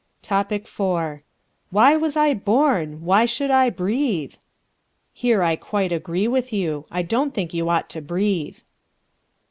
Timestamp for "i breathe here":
3.51-5.43